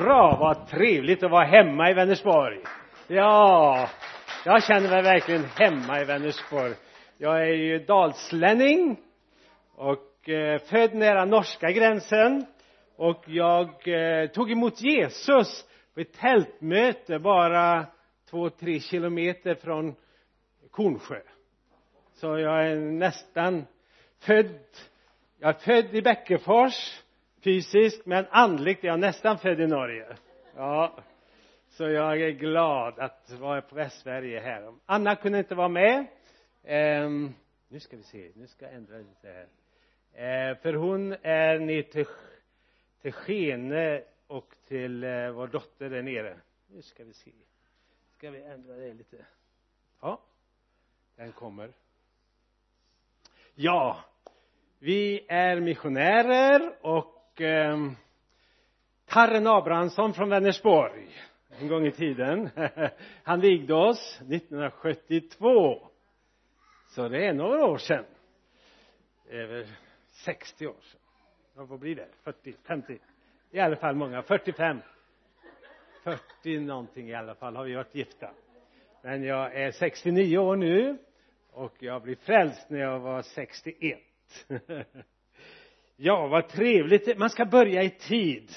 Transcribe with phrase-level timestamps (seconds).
[0.00, 2.58] Bra, vad trevligt att vara hemma i Vänersborg.
[3.06, 3.88] Ja,
[4.44, 6.74] jag känner mig verkligen hemma i Vänersborg.
[7.16, 8.96] Jag är ju dalslänning
[9.74, 12.46] och eh, född nära norska gränsen
[12.96, 17.86] och jag eh, tog emot Jesus på ett tältmöte bara
[18.30, 19.94] två, tre kilometer från
[20.70, 21.20] Kornsjö.
[22.14, 23.66] Så jag är nästan
[24.20, 24.58] född,
[25.38, 27.02] jag är född i Bäckefors
[27.48, 30.16] fysiskt men andligt är jag nästan född i Norge.
[30.56, 30.98] Ja
[31.68, 34.74] så jag är glad att vara på Västsverige här.
[34.86, 36.06] Anna kunde inte vara med
[36.64, 37.34] ehm
[37.68, 39.48] nu ska vi se, nu ska jag ändra lite här.
[40.14, 42.06] Ehm, för hon är ner till,
[43.02, 46.40] till Skene och till eh, vår dotter där nere.
[46.66, 47.32] Nu ska vi se.
[48.16, 49.26] Ska vi ändra det lite?
[50.00, 50.20] Ja
[51.16, 51.72] den kommer.
[53.54, 54.04] Ja
[54.78, 57.90] vi är missionärer och eh,
[59.06, 61.08] Tarren Abrahamsson från Vänersborg
[61.60, 62.50] en gång i tiden.
[63.22, 65.88] Han vigde oss 1972
[66.88, 68.04] så det är några år sedan.
[69.28, 69.66] Över
[70.10, 71.00] 60 år sedan.
[71.66, 72.98] Vad blir det 40 50
[73.50, 74.22] i alla fall många.
[74.22, 74.80] 45
[76.04, 78.30] 40 någonting i alla fall har vi varit gifta.
[79.02, 80.98] Men jag är 69 år nu
[81.50, 83.98] och jag blev frälst när jag var 61
[86.00, 87.18] ja vad trevligt.
[87.18, 88.50] Man ska börja i tid.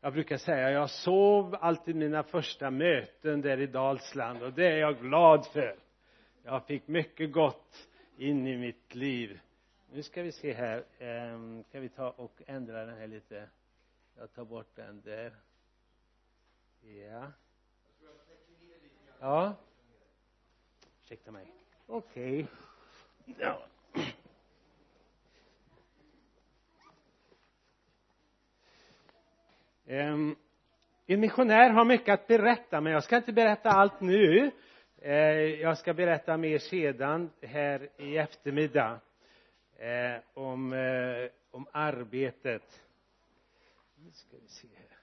[0.00, 4.76] Jag brukar säga jag sov alltid mina första möten där i Dalsland och det är
[4.76, 5.78] jag glad för.
[6.42, 9.40] Jag fick mycket gott in i mitt liv.
[9.92, 13.48] Nu ska vi se här ehm, ska vi ta och ändra den här lite?
[14.16, 15.34] Jag tar bort den där.
[16.80, 17.32] Ja.
[19.20, 19.54] Ja.
[21.02, 21.46] Ursäkta mig.
[21.86, 22.46] Okej.
[23.24, 23.34] Okay.
[23.38, 23.62] ja
[23.94, 24.04] um,
[29.90, 30.36] Ehm,
[31.06, 34.50] en missionär har mycket att berätta men jag ska inte berätta allt nu.
[34.96, 35.14] Eh,
[35.60, 39.00] jag ska berätta mer sedan här i eftermiddag
[39.76, 42.84] eh, om, eh, om arbetet.
[43.96, 44.98] Nu ska vi se här.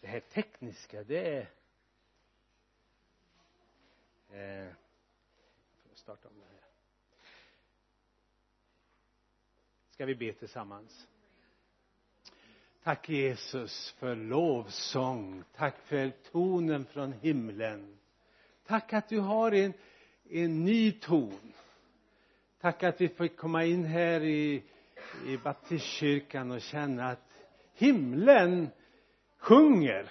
[0.00, 1.48] Det här tekniska det är
[5.88, 6.70] jag starta om det här.
[9.90, 11.08] Ska vi be tillsammans?
[12.84, 15.44] Tack Jesus för lovsång.
[15.56, 17.98] Tack för tonen från himlen.
[18.66, 19.72] Tack att du har en,
[20.30, 21.52] en ny ton.
[22.60, 24.62] Tack att vi fick komma in här i,
[25.26, 27.28] i baptistkyrkan och känna att
[27.74, 28.68] himlen
[29.38, 30.10] sjunger.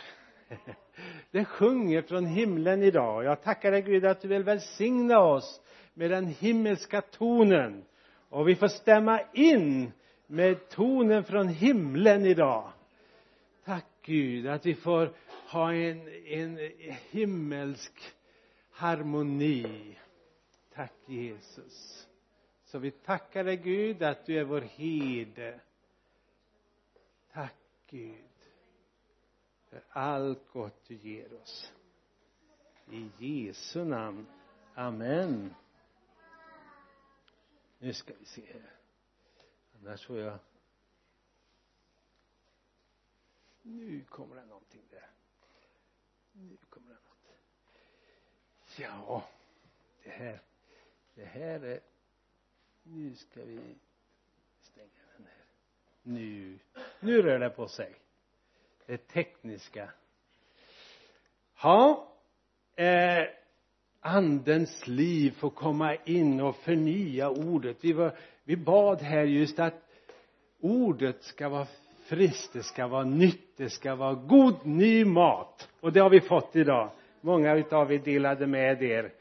[1.31, 3.23] Det sjunger från himlen idag.
[3.23, 5.61] Jag tackar dig Gud att du vill välsigna oss
[5.93, 7.85] med den himmelska tonen.
[8.29, 9.91] Och vi får stämma in
[10.27, 12.71] med tonen från himlen idag.
[13.65, 15.13] Tack Gud att vi får
[15.49, 16.71] ha en, en
[17.09, 18.15] himmelsk
[18.71, 19.97] harmoni.
[20.73, 22.07] Tack Jesus.
[22.65, 25.59] Så vi tackar dig Gud att du är vår herde.
[27.31, 27.55] Tack
[27.89, 28.23] Gud
[29.69, 31.73] för allt gott du ger oss.
[32.91, 34.25] I Jesu namn.
[34.75, 35.55] Amen.
[37.79, 38.76] Nu ska vi se här
[39.79, 40.39] annars får jag.
[43.61, 45.09] Nu kommer det någonting där.
[46.31, 47.39] Nu kommer det något.
[48.77, 49.29] Ja
[50.03, 50.41] det här
[51.15, 51.79] det här är
[52.83, 53.75] nu ska vi
[54.61, 55.45] stänga den här.
[56.01, 56.59] Nu
[56.99, 57.95] nu rör det på sig.
[58.85, 59.93] Det tekniska.
[61.61, 62.13] Ja
[62.75, 63.27] eh,
[63.99, 67.77] andens liv får komma in och förnya ordet.
[67.81, 69.73] Vi, var, vi bad här just att
[70.61, 71.67] ordet ska vara
[72.09, 75.69] friskt, det ska vara nytt, det ska vara god ny mat.
[75.79, 76.91] Och det har vi fått idag.
[77.21, 79.13] Många utav er delade med er.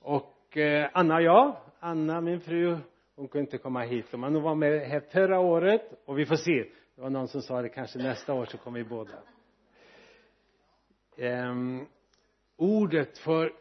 [0.00, 2.78] Och eh, Anna och jag Anna min fru
[3.16, 4.12] hon kunde inte komma hit.
[4.12, 5.82] Men hon var med här förra året.
[6.04, 6.64] Och vi får se.
[6.96, 9.12] Det var någon som sa det kanske nästa år så kommer vi båda.
[11.16, 11.86] Um,
[12.56, 13.52] ordet får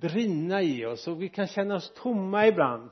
[0.00, 2.90] brinna i oss och vi kan känna oss tomma ibland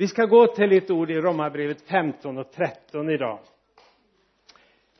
[0.00, 3.38] vi ska gå till ett ord i romarbrevet 15 och 13 idag.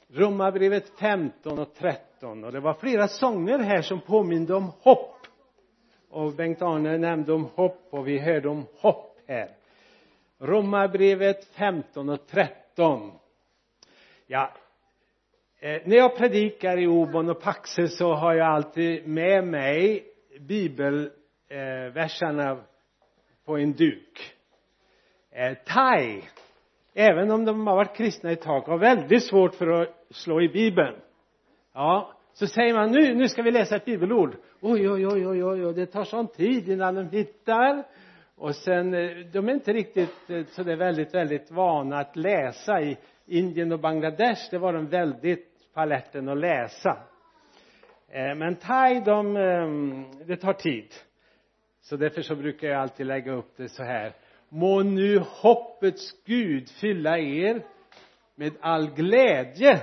[0.08, 5.26] Romarbrevet 15 och 13 och det var flera sånger här som påminde om hopp.
[6.10, 9.50] Och Bengt-Arne nämnde om hopp och vi hörde om hopp här.
[10.38, 13.12] Romarbrevet 15 och 13
[14.26, 14.52] ja
[15.60, 20.04] eh, när jag predikar i Obon och Paxe så har jag alltid med mig
[20.40, 22.58] bibelversarna eh,
[23.44, 24.36] på en duk
[25.32, 26.22] eh, thai.
[26.94, 30.48] Även om de har varit kristna ett tag har väldigt svårt för att slå i
[30.48, 30.96] bibeln.
[31.74, 34.36] Ja så säger man nu, nu ska vi läsa ett bibelord.
[34.60, 37.84] Oj, oj, oj, oj, oj, oj det tar sån tid innan de hittar.
[38.36, 42.16] Och sen eh, de är inte riktigt eh, så det är väldigt, väldigt vana att
[42.16, 44.50] läsa i Indien och Bangladesh.
[44.50, 46.98] Det var de väldigt på alerten att läsa.
[48.08, 50.94] Eh, men thai de ehm, det tar tid.
[51.80, 54.12] Så därför så brukar jag alltid lägga upp det så här
[54.50, 57.62] må nu hoppets Gud fylla er
[58.34, 59.82] med all glädje.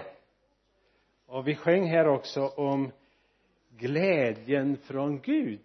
[1.26, 2.92] Och vi sjöng här också om
[3.78, 5.64] glädjen från Gud.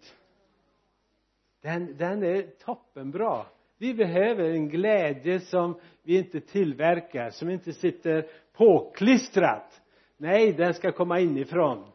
[1.61, 3.45] Den, den är toppenbra
[3.83, 9.81] vi behöver en glädje som vi inte tillverkar som inte sitter påklistrat.
[10.17, 11.91] Nej den ska komma inifrån.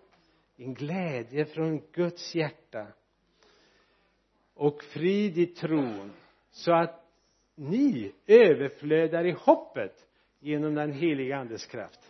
[0.57, 2.87] En glädje från Guds hjärta
[4.55, 6.13] och frid i tron
[6.51, 7.05] så att
[7.55, 10.07] ni överflödar i hoppet
[10.41, 12.01] genom den heliga andes kraft.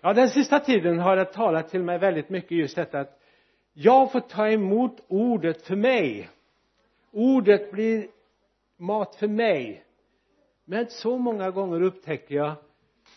[0.00, 3.18] Ja den sista tiden har det talat till mig väldigt mycket just detta att
[3.72, 6.28] jag får ta emot ordet för mig.
[7.10, 8.06] Ordet blir
[8.76, 9.84] mat för mig.
[10.64, 12.54] Men så många gånger upptäcker jag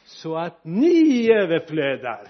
[0.05, 2.27] så att ni överflödar.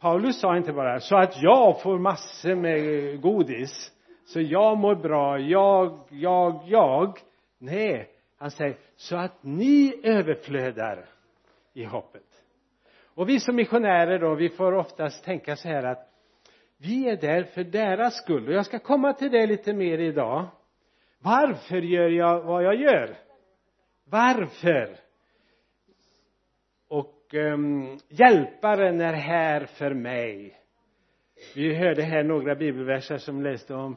[0.00, 3.92] Paulus sa inte bara så att jag får massor med godis
[4.28, 7.18] så jag mår bra, jag, jag, jag.
[7.58, 8.08] Nej
[8.38, 11.08] han säger så att ni överflödar
[11.72, 12.44] i hoppet.
[13.04, 16.10] Och vi som missionärer då vi får oftast tänka så här att
[16.76, 18.48] vi är där för deras skull.
[18.48, 20.46] Och jag ska komma till det lite mer idag.
[21.18, 23.16] Varför gör jag vad jag gör?
[24.04, 24.96] Varför?
[26.88, 30.56] Och um, hjälparen är här för mig.
[31.54, 33.96] Vi hörde här några bibelverser som läste om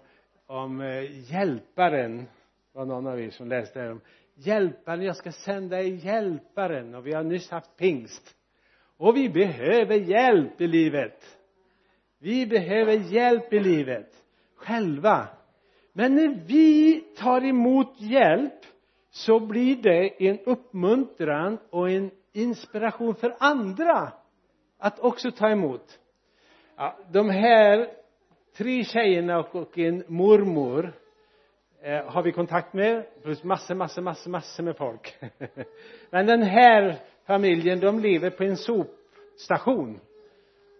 [0.52, 2.26] om eh, hjälparen.
[2.74, 4.02] Var någon av er som läste här om
[4.34, 6.96] hjälparen jag ska sända er hjälparen.
[6.96, 8.36] Och vi har nyss haft pingst.
[8.98, 11.38] Och vi behöver hjälp i livet.
[12.20, 14.08] Vi behöver hjälp i livet
[14.56, 15.28] själva.
[15.94, 18.60] Men när vi tar emot hjälp
[19.10, 24.12] så blir det en uppmuntran och en inspiration för andra
[24.78, 26.00] att också ta emot.
[26.76, 28.01] Ja, de här
[28.58, 30.94] tre tjejerna och en mormor
[31.82, 35.16] eh, har vi kontakt med plus massor, massor, massor, massor med folk.
[36.10, 36.96] Men den här
[37.26, 40.00] familjen de lever på en sopstation.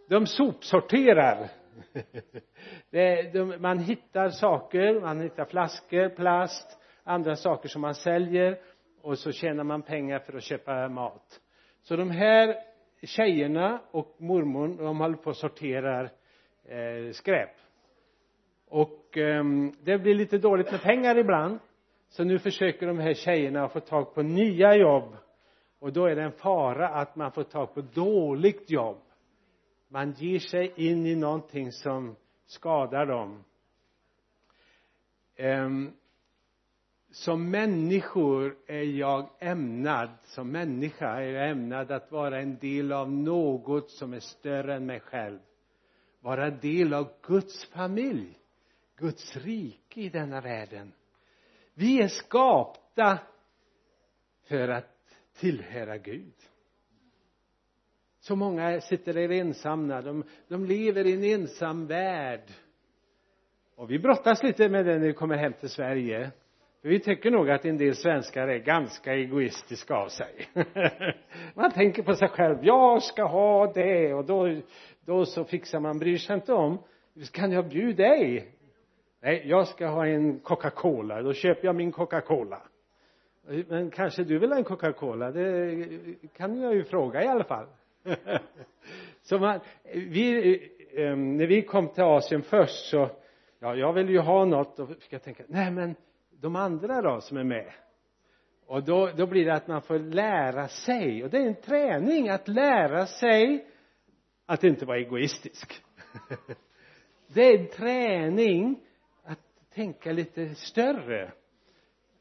[0.10, 1.50] De sopsorterar.
[2.90, 8.60] Det, de, man hittar saker, man hittar flaskor, plast, andra saker som man säljer
[9.02, 11.40] och så tjänar man pengar för att köpa mat.
[11.82, 12.56] Så de här
[13.04, 16.12] tjejerna och mormor de håller på och sorterar
[16.72, 17.50] eh, skräp.
[18.68, 19.44] Och eh,
[19.84, 21.60] det blir lite dåligt med pengar ibland
[22.10, 25.16] så nu försöker de här tjejerna få tag på nya jobb.
[25.80, 28.98] Och då är det en fara att man får tag på dåligt jobb.
[29.88, 32.16] Man ger sig in i någonting som
[32.46, 33.44] skadar dem.
[35.36, 35.70] Eh,
[37.12, 43.12] som människor är jag ämnad som människa är jag ämnad att vara en del av
[43.12, 45.40] något som är större än mig själv
[46.22, 48.38] vara del av Guds familj
[49.02, 50.94] Guds rike i denna världen.
[51.74, 53.20] Vi är skapta
[54.48, 56.34] för att tillhöra Gud.
[58.20, 62.52] Så många sitter där ensamma de, de lever i en ensam värld.
[63.76, 66.32] Och vi brottas lite med det när vi kommer hem till Sverige
[66.82, 70.48] för vi tycker nog att en del svenskar är ganska egoistiska av sig.
[71.54, 72.58] Man tänker på sig själv.
[72.62, 74.62] Jag ska ha det och då,
[75.06, 76.78] då så fixar man bryr sig inte om
[77.32, 78.52] kan jag bjuda dig?
[79.22, 81.22] Nej jag ska ha en Coca-Cola.
[81.22, 82.62] Då köper jag min Coca-Cola.
[83.68, 85.32] Men kanske du vill ha en Coca-Cola?
[85.32, 85.88] Det
[86.38, 87.68] kan jag ju fråga i alla fall.
[89.22, 89.60] Så man
[89.94, 90.56] vi
[90.96, 93.10] eh, eh, när vi kom till Asien först så
[93.60, 94.80] ja jag ville ju ha något.
[94.80, 95.96] Och fick jag tänka nej men
[96.42, 97.72] de andra då som är med.
[98.66, 101.24] Och då, då blir det att man får lära sig.
[101.24, 103.66] Och det är en träning att lära sig
[104.46, 105.84] att inte vara egoistisk.
[107.34, 108.80] Det är en träning
[109.24, 109.40] att
[109.74, 111.32] tänka lite större.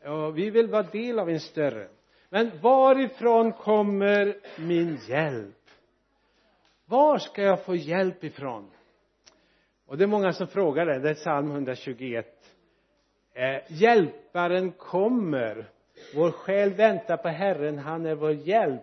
[0.04, 1.88] Och vi vill vara del av en större.
[2.28, 5.56] Men varifrån kommer min hjälp?
[6.86, 8.70] Var ska jag få hjälp ifrån?
[9.86, 10.98] Och det är många som frågar det.
[10.98, 12.40] Det är psalm 121
[13.40, 15.70] eh, hjälparen kommer.
[16.14, 17.78] Vår själ väntar på Herren.
[17.78, 18.82] Han är vår hjälp.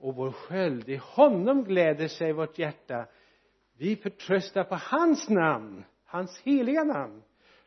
[0.00, 3.06] Och vår sköld i honom gläder sig vårt hjärta.
[3.76, 7.22] Vi förtröstar på hans namn hans heliga namn.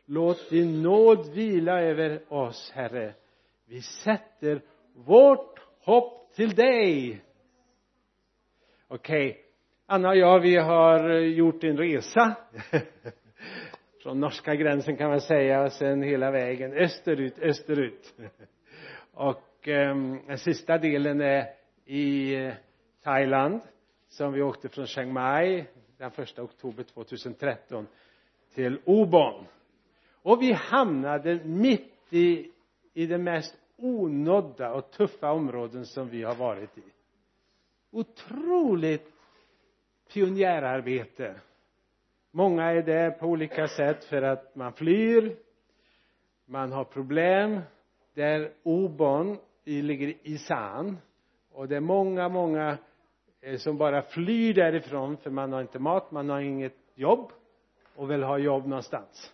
[0.06, 3.14] Låt din nåd vila över oss herre.
[3.66, 4.62] Vi sätter
[4.94, 7.22] vårt hopp till dig.
[8.88, 9.30] Okej.
[9.30, 9.42] Okay
[9.86, 12.36] Anna och jag vi har gjort en resa.
[14.02, 18.14] från norska gränsen kan man säga och sen hela vägen österut, österut.
[19.14, 21.46] Och eh, den sista delen är
[21.86, 22.36] i
[23.02, 23.60] Thailand
[24.08, 25.64] som vi åkte från Chiang Mai
[25.98, 27.86] den första oktober 2013
[28.54, 29.46] till Obon
[30.22, 32.50] och vi hamnade mitt i
[32.94, 36.82] i det mest onådda och tuffa områden som vi har varit i.
[37.90, 39.12] Otroligt
[40.12, 41.40] pionjärarbete
[42.32, 45.36] många är där på olika sätt för att man flyr
[46.46, 47.60] man har problem
[48.14, 50.98] där Obon ligger i San
[51.52, 52.78] och det är många många
[53.40, 57.32] eh, som bara flyr därifrån för man har inte mat, man har inget jobb
[57.96, 59.32] och vill ha jobb någonstans.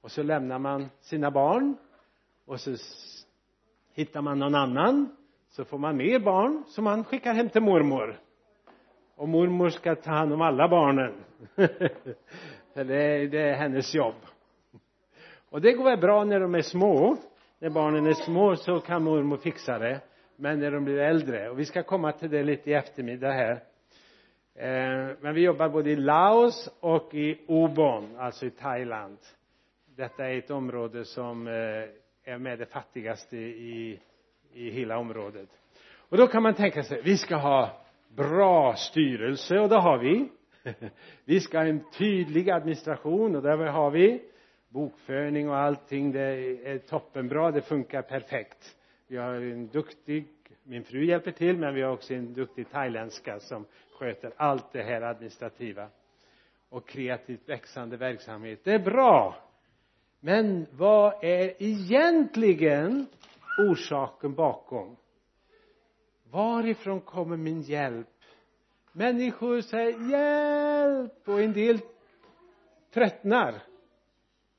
[0.00, 1.76] Och så lämnar man sina barn
[2.46, 2.76] och så
[3.94, 5.16] hittar man någon annan
[5.48, 8.20] så får man mer barn som man skickar hem till mormor
[9.18, 11.12] och mormor ska ta hand om alla barnen.
[12.74, 14.14] För det är, det är hennes jobb.
[15.50, 17.16] Och det går väl bra när de är små.
[17.58, 20.00] När barnen är små så kan mormor fixa det.
[20.36, 21.50] Men när de blir äldre.
[21.50, 23.52] Och vi ska komma till det lite i eftermiddag här.
[24.54, 29.18] Eh, men vi jobbar både i Laos och i Obon alltså i Thailand.
[29.96, 31.52] Detta är ett område som eh,
[32.24, 34.00] är med det fattigaste i,
[34.52, 35.48] i hela området.
[36.08, 40.28] Och då kan man tänka sig vi ska ha bra styrelse och det har vi.
[41.24, 44.22] Vi ska ha en tydlig administration och det har vi
[44.68, 46.12] bokföring och allting.
[46.12, 46.20] Det
[46.64, 48.76] är toppenbra det funkar perfekt.
[49.08, 50.26] Vi har en duktig
[50.68, 53.66] min fru hjälper till men vi har också en duktig thailändska som
[53.98, 55.88] sköter allt det här administrativa
[56.68, 58.60] och kreativt växande verksamhet.
[58.64, 59.36] Det är bra.
[60.20, 63.06] Men vad är egentligen
[63.58, 64.96] orsaken bakom?
[66.30, 68.08] Varifrån kommer min hjälp?
[68.92, 71.28] Människor säger hjälp!
[71.28, 71.80] Och en del
[72.94, 73.62] tröttnar.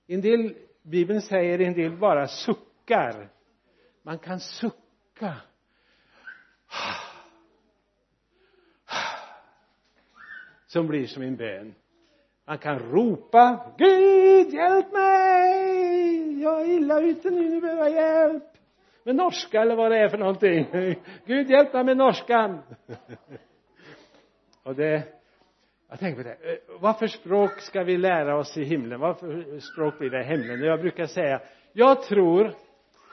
[0.08, 3.30] En del bibeln säger en del bara suckar.
[4.02, 5.36] Man kan sucka.
[10.66, 11.76] Som blir som en bön.
[12.46, 16.42] Man kan ropa Gud hjälp mig!
[16.42, 18.59] Jag är illa ute nu, nu behöver jag hjälp
[19.10, 20.68] med norska eller vad det är för någonting?
[21.26, 22.60] Gud hjälp mig med norskan!
[24.64, 25.04] Och det
[25.90, 26.52] jag tänker på det.
[26.52, 29.00] Eh, vad för språk ska vi lära oss i himlen?
[29.00, 30.62] Vad för språk blir det i himlen?
[30.62, 31.42] Jag brukar säga
[31.74, 32.54] jag tror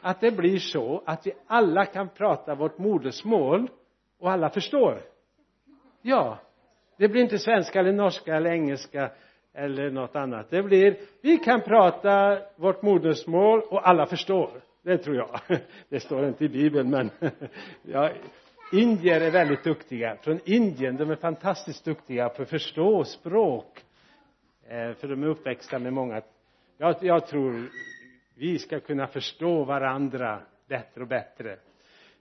[0.02, 3.68] att det blir så att vi alla kan prata vårt modersmål
[4.18, 5.00] och alla förstår.
[6.02, 6.38] Ja
[6.96, 9.10] det blir inte svenska eller norska eller engelska
[9.54, 10.50] eller något annat.
[10.50, 15.40] Det blir vi kan prata vårt modersmål och alla förstår det tror jag.
[15.88, 17.10] Det står inte i bibeln men
[17.82, 18.10] ja,
[18.72, 20.16] indier är väldigt duktiga.
[20.16, 23.84] Från Indien de är fantastiskt duktiga på att förstå språk
[24.66, 26.22] eh, för de är uppväxta med många.
[26.78, 27.68] Jag, jag tror
[28.34, 31.58] vi ska kunna förstå varandra bättre och bättre.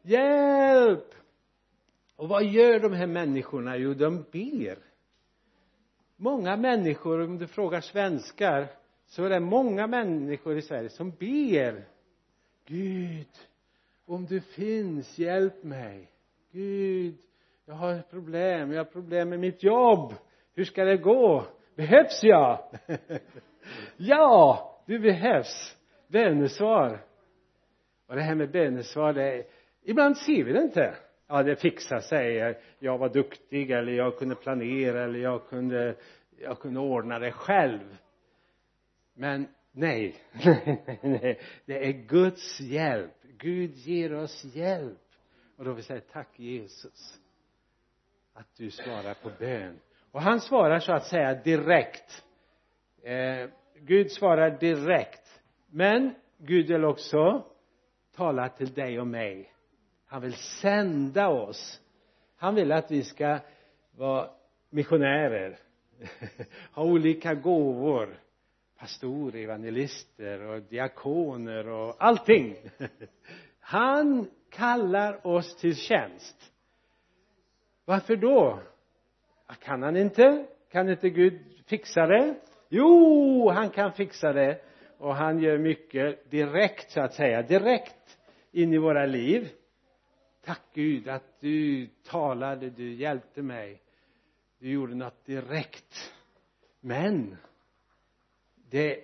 [0.02, 1.16] Hjälp!
[2.16, 3.78] Och vad gör de här människorna?
[3.78, 4.78] Jo de ber.
[6.16, 8.68] Många människor om du frågar svenskar
[9.06, 11.95] så är det många människor i Sverige som ber.
[12.68, 13.28] Gud
[14.06, 16.12] om du finns hjälp mig.
[16.52, 17.18] Gud
[17.66, 18.72] jag har problem.
[18.72, 20.14] Jag har problem med mitt jobb.
[20.56, 21.46] Hur ska det gå?
[21.76, 22.60] Behövs jag?
[23.98, 25.78] Ja du behövs.
[26.08, 27.00] Bönesvar.
[28.08, 29.46] Och det här med bönesvar det är,
[29.84, 30.96] ibland ser vi det inte.
[31.28, 32.58] Ja det fixar sig.
[32.80, 35.96] Jag var duktig eller jag kunde planera eller jag kunde
[36.38, 37.98] jag kunde ordna det själv.
[39.14, 40.16] Men nej.
[41.02, 43.14] Nej det är Guds hjälp.
[43.38, 45.00] Gud ger oss hjälp.
[45.58, 47.20] Och då vill säga tack Jesus
[48.34, 49.80] att du svarar på bön.
[50.12, 52.24] Och han svarar så att säga direkt.
[53.04, 55.42] Eh, Gud svarar direkt.
[55.68, 57.46] Men Gud vill också
[58.16, 59.54] tala till dig och mig.
[60.06, 61.82] Han vill sända oss.
[62.38, 63.40] Han vill att vi ska
[63.92, 64.30] vara
[64.70, 65.60] missionärer.
[66.72, 68.20] Ha olika gåvor
[68.86, 72.56] pastorer, evangelister och diakoner och allting.
[73.60, 76.52] Han kallar oss till tjänst.
[77.86, 78.60] Varför då?
[79.60, 80.46] Kan han inte?
[80.72, 82.36] Kan inte Gud fixa det?
[82.70, 84.62] Jo han kan fixa det.
[84.98, 87.42] Och han gör mycket direkt så att säga.
[87.42, 88.18] Direkt
[88.52, 89.50] in i våra liv.
[90.44, 93.82] Tack Gud att du talade, du hjälpte mig.
[94.60, 96.14] Du gjorde något direkt.
[96.80, 97.38] Men
[98.70, 99.00] det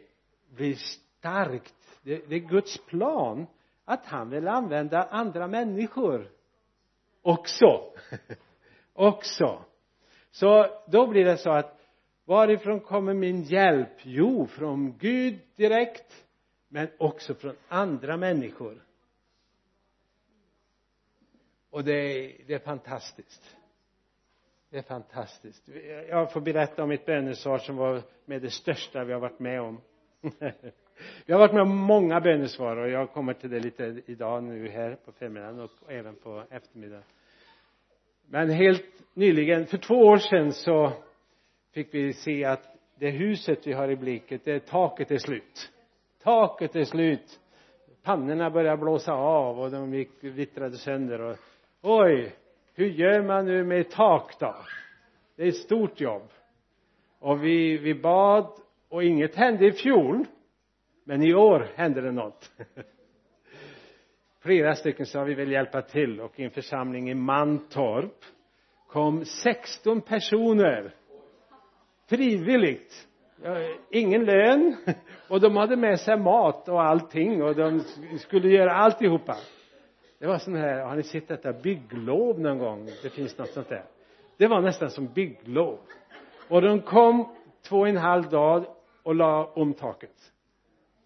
[0.49, 1.99] blir starkt.
[2.03, 3.47] Det, det är Guds plan
[3.85, 6.31] att han vill använda andra människor
[7.21, 7.93] också.
[8.93, 9.65] Också.
[10.31, 11.81] Så då blir det så att
[12.25, 13.97] varifrån kommer min hjälp?
[14.03, 16.25] Jo från Gud direkt
[16.67, 18.83] men också från andra människor.
[21.69, 23.57] Och det är, det är fantastiskt
[24.71, 25.69] det är fantastiskt.
[26.09, 29.61] Jag får berätta om mitt bönesvar som var med det största vi har varit med
[29.61, 29.81] om.
[31.25, 34.69] Vi har varit med om många bönesvar och jag kommer till det lite idag nu
[34.69, 37.03] här på förmiddagen och även på eftermiddagen.
[38.29, 40.93] Men helt nyligen för två år sedan så
[41.73, 45.71] fick vi se att det huset vi har i blicket det taket är slut.
[46.23, 47.39] Taket är slut.
[48.03, 51.37] Pannorna började blåsa av och de gick vittrade sönder och
[51.81, 52.35] oj!
[52.73, 54.55] Hur gör man nu med tak då?
[55.35, 56.29] Det är ett stort jobb.
[57.19, 58.47] Och vi, vi bad
[58.89, 60.25] och inget hände i fjol
[61.03, 62.51] men i år hände det något.
[64.41, 66.21] Flera stycken sa vi vill hjälpa till.
[66.21, 68.25] Och i en församling i Mantorp
[68.87, 70.93] kom 16 personer.
[72.09, 73.07] Frivilligt.
[73.89, 74.75] Ingen lön.
[75.29, 77.79] Och de hade med sig mat och allting och de
[78.19, 79.35] skulle göra alltihopa
[80.21, 82.89] det var sån här har ni sett detta bygglov någon gång?
[83.03, 83.85] Det finns något sånt där.
[84.37, 85.79] Det var nästan som bygglov.
[86.49, 87.35] Och de kom
[87.69, 88.65] två och en halv dag
[89.03, 90.33] och la om taket.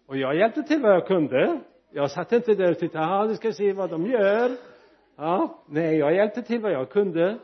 [0.06, 1.60] Och jag hjälpte till vad jag kunde.
[1.90, 4.50] Jag satt inte där och tittade ja ah, nu ska se vad de gör.
[5.16, 7.38] Ja nej jag hjälpte till vad jag kunde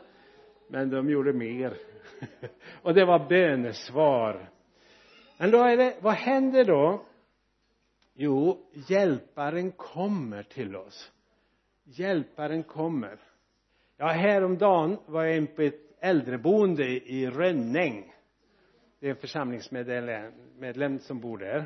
[0.67, 1.73] men de gjorde mer.
[2.81, 4.49] Och det var bönesvar.
[5.37, 7.01] Men då är det vad händer då?
[8.13, 8.57] Jo
[8.89, 11.11] hjälparen kommer till oss
[11.83, 13.19] hjälparen kommer.
[13.97, 18.13] Ja häromdagen var jag in på ett äldreboende i Rönning.
[18.99, 21.65] Det är en församlingsmedlem som bor där.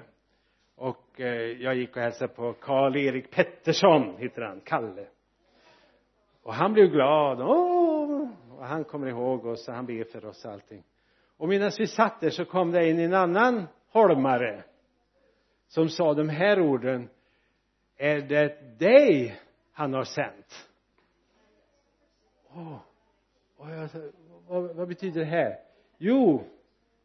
[0.76, 5.08] Och eh, jag gick och hälsade på Karl-Erik Pettersson heter han, Kalle.
[6.44, 7.42] Och han blev glad.
[7.42, 7.88] Åh!
[8.58, 10.84] och han kommer ihåg oss och han ber för oss och allting.
[11.38, 14.64] Och medan vi satt där så kom det in en annan holmare
[15.68, 17.10] som sa de här orden.
[17.98, 19.40] Är det dig
[19.78, 20.70] han har sänt.
[22.50, 22.80] Oh.
[23.58, 23.88] oh,
[24.48, 25.60] vad, vad betyder det här?
[25.98, 26.44] Jo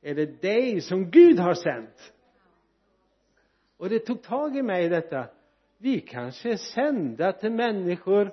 [0.03, 2.13] är det dig som Gud har sänt?
[3.77, 5.27] Och det tog tag i mig detta.
[5.79, 8.33] Vi kanske är sända till människor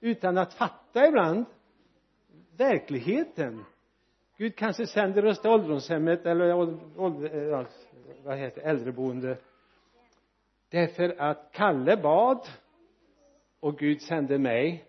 [0.00, 1.44] utan att fatta ibland
[2.56, 3.64] verkligheten.
[4.36, 6.54] Gud kanske sänder oss till ålderdomshemmet eller
[6.96, 7.66] ålder,
[8.24, 9.38] vad heter äldreboende.
[10.68, 12.48] Därför att Kalle bad
[13.64, 14.84] och Gud sände mig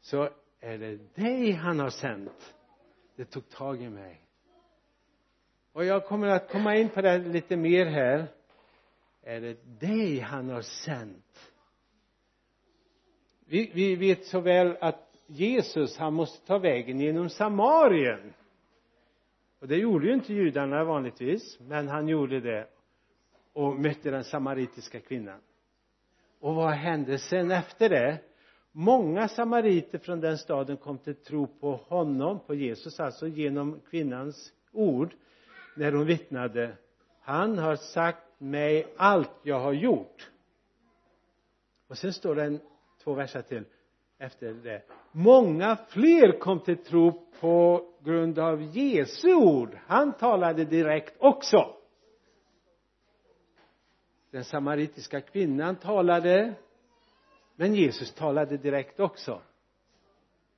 [0.00, 0.28] så
[0.60, 2.54] är det dig han har sänt.
[3.16, 4.20] Det tog tag i mig.
[5.72, 8.26] Och jag kommer att komma in på det lite mer här.
[9.22, 11.52] Är det dig han har sänt?
[13.46, 18.32] Vi, vi vet så väl att Jesus han måste ta vägen genom Samarien.
[19.60, 22.68] Och det gjorde ju inte judarna vanligtvis men han gjorde det
[23.52, 25.40] och mötte den samaritiska kvinnan
[26.42, 28.18] och vad hände sen efter det?
[28.72, 34.52] Många samariter från den staden kom till tro på honom på Jesus alltså genom kvinnans
[34.72, 35.14] ord
[35.76, 36.76] när hon vittnade.
[37.20, 40.30] Han har sagt mig allt jag har gjort.
[41.88, 42.60] Och sen står det en,
[43.04, 43.64] två verser till
[44.18, 44.82] efter det.
[45.12, 49.78] Många fler kom till tro på grund av Jesu ord.
[49.86, 51.81] Han talade direkt också
[54.32, 56.54] den samaritiska kvinnan talade
[57.56, 59.42] men Jesus talade direkt också.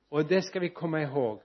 [0.09, 1.41] Och det ska vi komma ihåg.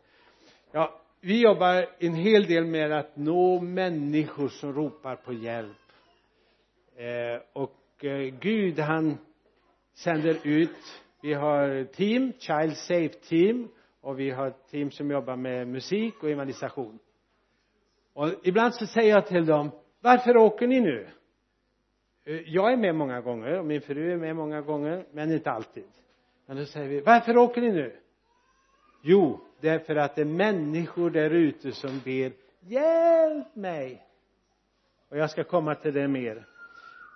[0.72, 5.76] Ja vi jobbar en hel del med att nå människor som ropar på hjälp.
[6.96, 9.18] Eh, och eh, Gud han
[9.94, 11.02] sänder ut.
[11.22, 13.68] Vi har team, Child Safe Team
[14.00, 16.98] och vi har team som jobbar med musik och evangelisation.
[18.12, 21.08] Och ibland så säger jag till dem varför åker ni nu?
[22.24, 25.50] Eh, jag är med många gånger och min fru är med många gånger men inte
[25.50, 25.84] alltid.
[26.46, 27.96] Men då säger vi varför åker ni nu?
[29.02, 34.06] Jo därför att det är människor där ute som ber hjälp mig!
[35.08, 36.46] Och jag ska komma till det mer.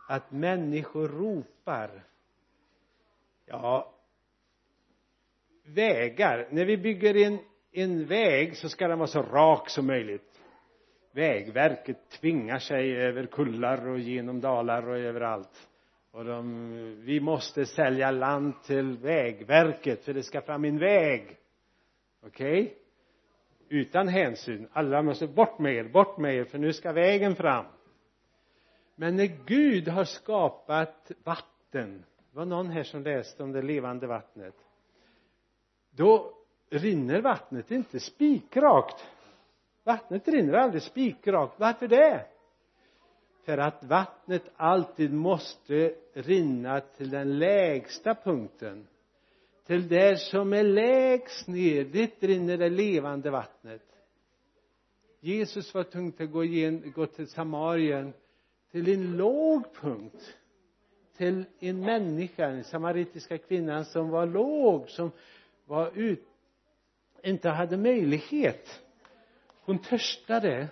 [0.08, 2.04] Att människor ropar
[3.46, 3.94] ja
[5.64, 6.48] vägar.
[6.50, 7.38] När vi bygger en,
[7.72, 10.33] en väg så ska den vara så rak som möjligt
[11.14, 15.68] vägverket tvingar sig över kullar och genom dalar och överallt.
[16.10, 21.36] Och de, vi måste sälja land till vägverket för det ska fram en väg.
[22.26, 22.62] Okej?
[22.62, 22.74] Okay?
[23.68, 24.68] utan hänsyn.
[24.72, 27.64] Alla måste bort med er, bort med er för nu ska vägen fram.
[28.94, 34.06] Men när Gud har skapat vatten det var någon här som läste om det levande
[34.06, 34.54] vattnet
[35.90, 36.32] då
[36.70, 39.06] rinner vattnet inte spikrakt
[39.84, 41.60] vattnet rinner aldrig spikrakt.
[41.60, 42.26] Varför det?
[43.44, 48.86] För att vattnet alltid måste rinna till den lägsta punkten.
[49.66, 53.82] Till där som är lägst ner dit rinner det levande vattnet.
[55.20, 58.12] Jesus var tvungen att gå, igen, gå till Samarien
[58.70, 60.36] till en låg punkt.
[61.16, 65.10] Till en människa, den samaritiska kvinnan som var låg, som
[65.66, 66.26] var ut,
[67.22, 68.83] inte hade möjlighet
[69.64, 70.68] hon törstade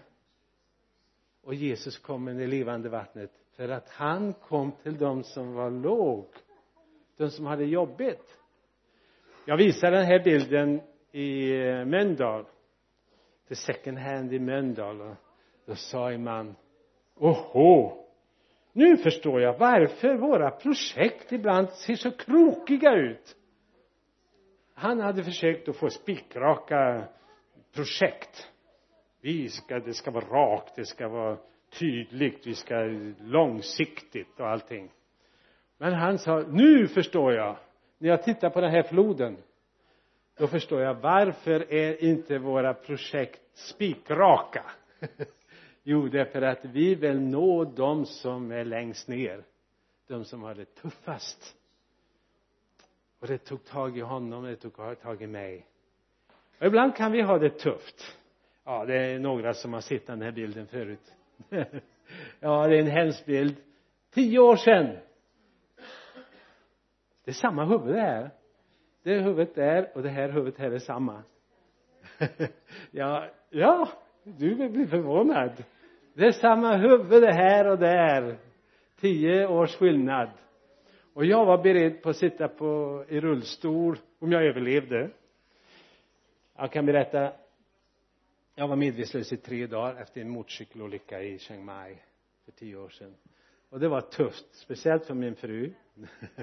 [1.43, 5.71] och Jesus kom med det levande vattnet för att han kom till dem som var
[5.71, 6.27] låg
[7.17, 8.39] de som hade jobbigt.
[9.45, 10.81] Jag visade den här bilden
[11.13, 11.53] i
[11.85, 12.45] Mölndal.
[13.49, 15.01] Till second hand i Mölndal.
[15.01, 15.17] Och
[15.67, 16.57] då sa en man
[17.15, 18.03] oho
[18.73, 23.37] nu förstår jag varför våra projekt ibland ser så krokiga ut.
[24.75, 27.05] Han hade försökt att få spikraka
[27.75, 28.52] projekt
[29.23, 31.39] vi ska, det ska vara rakt, det ska vara
[31.79, 32.75] tydligt, vi ska
[33.21, 34.91] långsiktigt och allting.
[35.79, 37.57] Men han sa nu förstår jag.
[37.99, 39.37] När jag tittar på den här floden
[40.39, 44.65] då förstår jag varför är inte våra projekt spikraka?
[45.85, 49.45] Jo det är för att vi vill nå de som är längst ner.
[50.07, 51.57] De som har det tuffast.
[53.21, 55.67] Och det tog tag i honom det tog tag i mig.
[56.59, 58.19] Och ibland kan vi ha det tufft
[58.65, 61.13] ja det är några som har sett den här bilden förut.
[62.41, 63.57] Ja det är en hemsk bild.
[64.15, 64.97] Tio år sedan.
[67.25, 68.31] Det är samma huvud det här.
[69.03, 71.23] Det huvudet där och det här huvudet här är samma.
[72.91, 73.89] Ja ja
[74.25, 75.65] du blir förvånad.
[76.15, 78.39] Det är samma huvud det här och där.
[79.01, 80.31] Tio års skillnad.
[81.15, 85.11] Och jag var beredd på att sitta på i rullstol om jag överlevde.
[86.57, 87.33] Jag kan berätta
[88.55, 91.97] jag var medvetslös i tre dagar efter en motorcykelolycka i Chiang Mai
[92.45, 93.15] för tio år sedan.
[93.69, 95.73] Och det var tufft speciellt för min fru.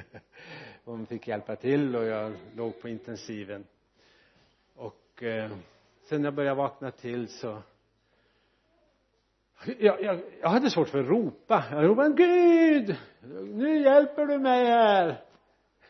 [0.83, 3.65] Hon fick hjälpa till och jag låg på intensiven.
[4.75, 5.51] Och eh,
[6.03, 7.61] sen när jag började vakna till så
[9.79, 11.65] jag, jag, jag hade svårt för att ropa.
[11.71, 12.97] Jag ropade Gud
[13.43, 15.21] nu hjälper du mig här.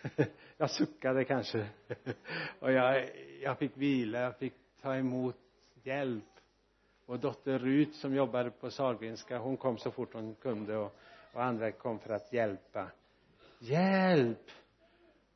[0.58, 1.68] Jag suckade kanske.
[2.60, 3.10] Och jag,
[3.42, 5.36] jag fick vila jag fick ta emot
[5.84, 6.24] hjälp.
[7.06, 10.96] Och dotter Rut som jobbade på Sahlgrenska hon kom så fort hon kunde och,
[11.34, 12.92] och andra kom för att hjälpa.
[13.60, 14.52] Hjälp!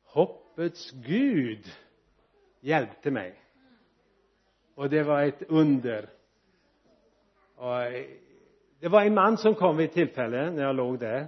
[0.04, 1.66] Hoppets Gud
[2.60, 3.40] hjälpte mig.
[4.74, 6.08] Och det var ett under.
[7.56, 8.06] Och eh,
[8.80, 11.26] det var en man som kom vid ett tillfälle när jag låg där.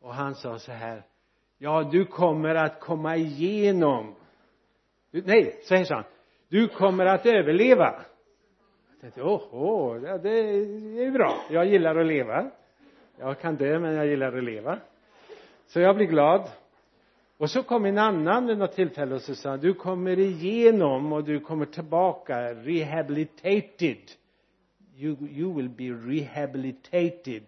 [0.00, 1.02] Och han sa så här
[1.58, 4.14] ja du kommer att komma igenom.
[5.10, 6.04] Nej så här sa han
[6.48, 7.94] du kommer att överleva.
[8.90, 11.40] Jag tänkte åhå ja, det är bra.
[11.50, 12.50] Jag gillar att leva.
[13.18, 14.78] Jag kan dö men jag gillar att leva.
[15.66, 16.50] Så jag blir glad.
[17.36, 21.24] Och så kom en annan vid något tillfälle och så sa du kommer igenom och
[21.24, 24.10] du kommer tillbaka rehabilitated.
[24.96, 27.42] You, you will be rehabilitated.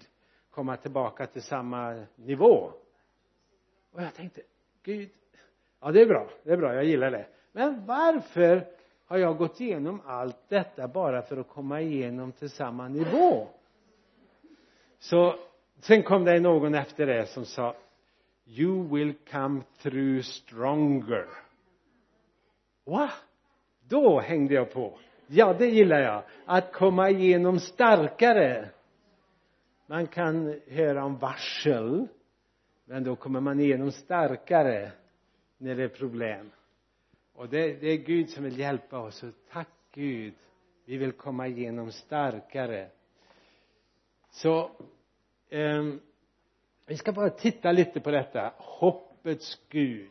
[0.51, 2.73] Komma tillbaka till samma nivå.
[3.93, 4.41] Och jag tänkte
[4.83, 5.11] gud
[5.81, 6.29] ja det är bra.
[6.43, 6.75] Det är bra.
[6.75, 7.27] Jag gillar det.
[7.53, 8.67] Men varför
[9.11, 13.49] har jag gått igenom allt detta bara för att komma igenom till samma nivå?
[14.99, 15.35] Så
[15.81, 17.77] sen kom det någon efter det som sa
[18.47, 21.27] you will come through stronger.
[22.85, 23.11] Va?
[23.89, 24.99] Då hängde jag på.
[25.27, 26.23] Ja det gillar jag.
[26.47, 28.69] Att komma igenom starkare.
[29.87, 32.09] Man kan höra om varsel
[32.85, 34.93] men då kommer man igenom starkare
[35.59, 36.51] när det är problem
[37.41, 39.23] och det, det är Gud som vill hjälpa oss.
[39.23, 40.35] Och tack Gud.
[40.85, 42.91] Vi vill komma igenom starkare.
[44.31, 44.71] Så
[45.51, 46.01] um,
[46.87, 48.53] vi ska bara titta lite på detta.
[48.57, 50.11] Hoppets Gud.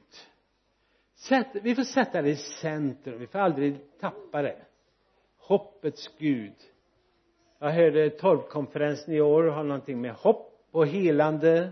[1.16, 3.20] Sätt, vi får sätta det i centrum.
[3.20, 4.62] Vi får aldrig tappa det.
[5.38, 6.56] Hoppets Gud.
[7.60, 11.72] Jag hörde torpkonferensen i år har någonting med hopp och helande.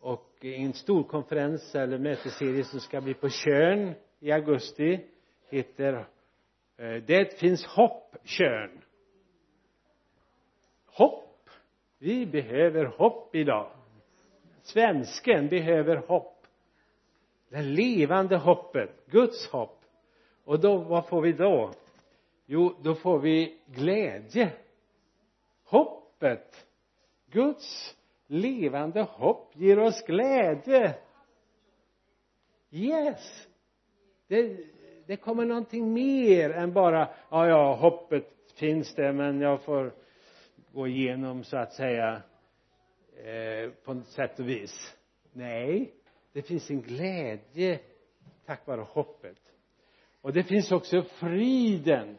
[0.00, 5.00] Och en stor konferens eller mötesserie som ska bli på Tjörn i augusti
[5.48, 6.06] heter
[6.76, 8.84] eh, det finns hopp Tjörn.
[10.86, 11.50] Hopp.
[11.98, 13.70] Vi behöver hopp idag.
[14.62, 16.46] Svensken behöver hopp.
[17.48, 19.84] Det levande hoppet Guds hopp.
[20.44, 21.72] Och då vad får vi då?
[22.46, 24.52] Jo då får vi glädje.
[25.64, 26.66] Hoppet.
[27.26, 30.94] Guds levande hopp ger oss glädje.
[32.70, 33.48] Yes
[34.32, 34.56] det,
[35.06, 39.92] det kommer någonting mer än bara ja ja hoppet finns det men jag får
[40.72, 42.22] gå igenom så att säga
[43.16, 44.96] eh, på ett sätt och vis.
[45.32, 45.94] Nej
[46.32, 47.80] det finns en glädje
[48.46, 49.38] tack vare hoppet.
[50.20, 52.18] Och det finns också friden.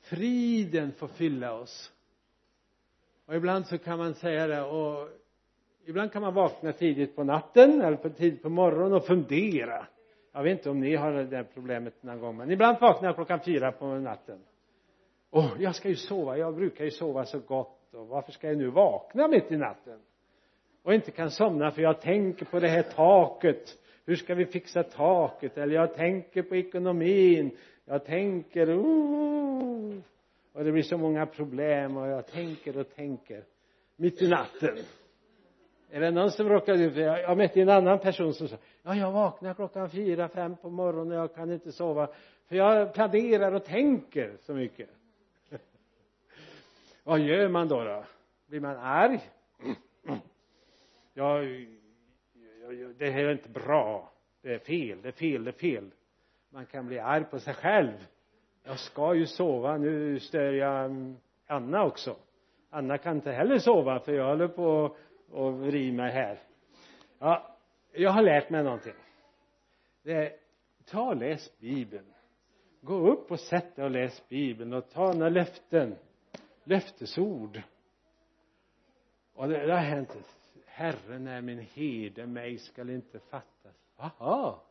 [0.00, 1.92] Friden får fylla oss.
[3.26, 5.08] Och ibland så kan man säga det och
[5.86, 9.86] ibland kan man vakna tidigt på natten eller på tidigt på morgonen och fundera
[10.36, 13.14] jag vet inte om ni har det där problemet någon gång men ibland vaknar jag
[13.14, 14.38] klockan fyra på natten.
[15.30, 16.38] Och jag ska ju sova.
[16.38, 17.94] Jag brukar ju sova så gott.
[17.94, 20.00] Och varför ska jag nu vakna mitt i natten?
[20.82, 23.78] Och inte kan somna för jag tänker på det här taket.
[24.04, 25.58] Hur ska vi fixa taket?
[25.58, 27.56] Eller jag tänker på ekonomin.
[27.84, 29.94] Jag tänker oh,
[30.52, 31.96] och det blir så många problem.
[31.96, 33.44] Och jag tänker och tänker
[33.96, 34.76] mitt i natten
[35.90, 39.12] är det någon som råkade ut jag mötte en annan person som sa ja jag
[39.12, 42.08] vaknar klockan fyra, fem på morgonen och jag kan inte sova.
[42.48, 44.88] För jag planerar och tänker så mycket.
[47.04, 48.04] Vad gör man då då?
[48.46, 49.20] Blir man arg?
[51.18, 51.40] Ja
[52.98, 54.12] det här är inte bra.
[54.42, 55.90] Det är fel, det är fel, det är fel.
[56.50, 58.06] Man kan bli arg på sig själv.
[58.64, 61.14] Jag ska ju sova nu stör jag
[61.46, 62.16] Anna också.
[62.70, 64.96] Anna kan inte heller sova för jag håller på
[65.30, 66.38] och vrid mig här
[67.18, 67.56] ja
[67.92, 68.94] jag har lärt mig någonting.
[70.02, 70.36] Det är
[70.84, 72.06] ta och läs bibeln.
[72.80, 75.96] Gå upp och sätt dig och läs bibeln och ta några löften.
[76.64, 77.62] Löftesord.
[79.34, 80.16] Och det, det har hänt
[80.66, 83.76] Herren är min herde, mig skall inte fattas.
[83.96, 84.62] Aha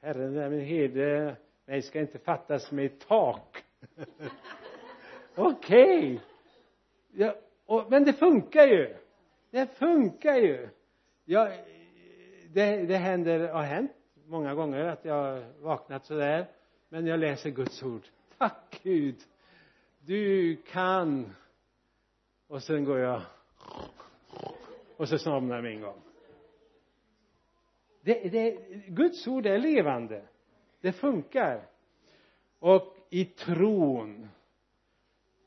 [0.00, 3.64] Herren är min herde, mig skall inte fattas med ett tak.
[5.34, 6.14] Okej.
[6.14, 7.32] Okay.
[7.66, 8.96] ja, men det funkar ju
[9.50, 10.68] det funkar ju.
[11.24, 11.52] Jag,
[12.48, 13.92] det, det händer, har hänt
[14.26, 16.46] många gånger att jag har vaknat sådär
[16.88, 18.02] men jag läser Guds ord.
[18.38, 19.16] Tack Gud.
[20.00, 21.34] Du kan.
[22.46, 23.22] Och sen går jag.
[24.96, 26.02] Och så somnar jag med en gång.
[28.02, 28.50] Det, det,
[28.88, 30.22] Guds ord är levande.
[30.80, 31.66] Det funkar.
[32.58, 34.28] Och i tron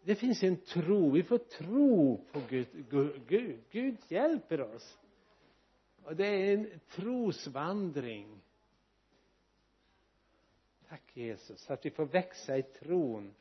[0.03, 1.11] det finns en tro.
[1.11, 2.67] Vi får tro på Gud.
[2.89, 4.97] Gud, Gud, Gud hjälper oss.
[6.03, 8.41] Och det är en trosvandring.
[10.89, 13.33] Tack Jesus att vi får växa i tron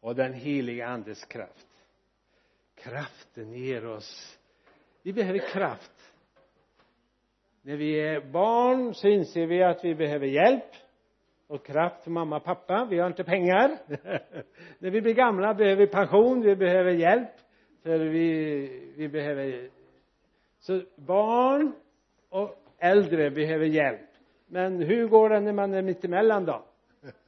[0.00, 1.68] och den heliga andes kraft.
[2.74, 4.38] Kraften ger oss.
[5.02, 6.12] Vi behöver kraft.
[7.62, 10.85] När vi är barn så inser vi att vi behöver hjälp
[11.48, 12.86] och kraft för mamma och pappa.
[12.90, 13.78] Vi har inte pengar.
[14.78, 17.30] När vi blir gamla behöver vi pension vi behöver hjälp.
[17.82, 19.70] För vi vi behöver
[20.58, 21.72] så barn
[22.28, 24.10] och äldre behöver hjälp.
[24.46, 26.64] Men hur går det när man är mittemellan då?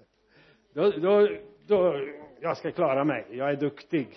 [0.72, 1.28] Då, då,
[1.66, 2.00] då
[2.40, 3.26] jag ska klara mig.
[3.30, 4.08] Jag är duktig.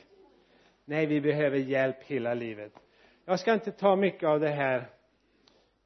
[0.85, 2.73] Nej vi behöver hjälp hela livet.
[3.25, 4.85] Jag ska inte ta mycket av det här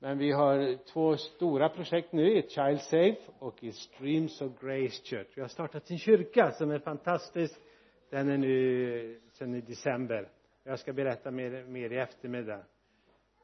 [0.06, 5.04] men vi har två stora projekt nu i Child Safe och i Streams of Grace
[5.04, 5.28] Church.
[5.36, 7.60] Vi har startat en kyrka som är fantastisk.
[8.10, 10.30] Den är nu sedan i december.
[10.63, 12.63] Jag ska berätta mer, mer i eftermiddag.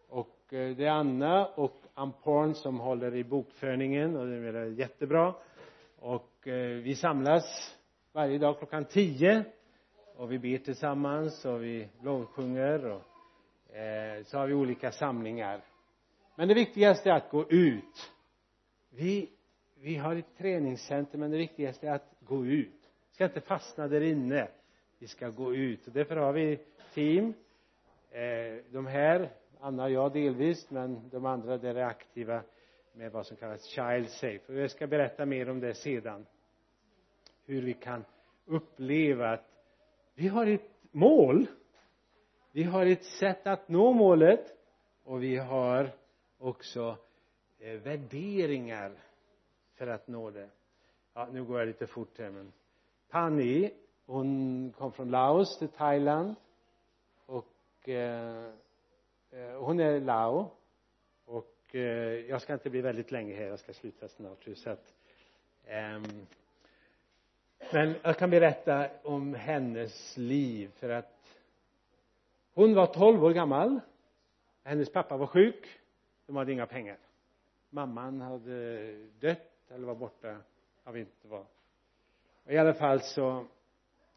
[0.09, 5.33] Och eh, det är Anna och Amporn som håller i bokföringen och det är jättebra.
[5.99, 7.77] Och eh, vi samlas
[8.13, 9.43] varje dag klockan tio
[10.15, 15.61] och vi ber tillsammans och vi lovsjunger och eh, så har vi olika samlingar
[16.41, 18.11] men det viktigaste är att gå ut.
[18.89, 19.29] Vi
[19.75, 22.89] vi har ett träningscenter men det viktigaste är att gå ut.
[23.09, 24.47] Vi ska inte fastna där inne.
[24.99, 25.87] Vi ska gå ut.
[25.87, 26.59] Och därför har vi
[26.93, 27.33] team.
[28.11, 32.43] Eh, de här Anna och jag delvis men de andra där är aktiva
[32.93, 34.53] med vad som kallas child safe.
[34.53, 36.25] Och jag ska berätta mer om det sedan.
[37.45, 38.05] Hur vi kan
[38.45, 39.45] uppleva att
[40.15, 41.47] vi har ett mål.
[42.51, 44.57] Vi har ett sätt att nå målet.
[45.03, 46.00] Och vi har
[46.41, 46.97] också
[47.59, 48.91] eh, värderingar
[49.75, 50.49] för att nå det.
[51.13, 52.51] Ja nu går jag lite fort här men
[53.09, 53.73] Pani
[54.05, 56.35] hon kom från Laos till Thailand
[57.25, 58.45] och eh,
[59.31, 60.51] eh hon är Lao
[61.25, 61.81] och eh,
[62.29, 64.93] jag ska inte bli väldigt länge här jag ska sluta snart så att
[65.63, 66.01] eh,
[67.73, 71.39] men jag kan berätta om hennes liv för att
[72.53, 73.79] hon var 12 år gammal
[74.63, 75.80] hennes pappa var sjuk
[76.31, 76.97] de hade inga pengar.
[77.69, 80.37] Mamman hade dött eller var borta.
[80.83, 81.45] Jag vet inte vad.
[82.43, 83.45] Och i alla fall så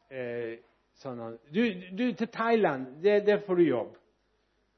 [0.08, 0.58] eh,
[0.94, 3.96] sa någon du, du till Thailand där, där får du jobb.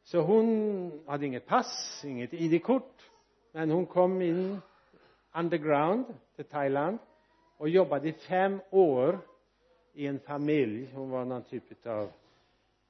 [0.03, 3.11] Så hon hade inget pass inget id-kort
[3.53, 4.59] men hon kom in
[5.35, 6.05] underground
[6.37, 6.99] till Thailand
[7.57, 9.19] och jobbade i fem år
[9.93, 10.91] i en familj.
[10.95, 12.11] Hon var någon typ av